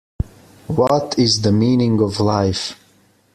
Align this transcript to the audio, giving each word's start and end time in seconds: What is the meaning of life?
What 0.65 1.19
is 1.19 1.43
the 1.43 1.51
meaning 1.51 2.01
of 2.01 2.19
life? 2.19 2.73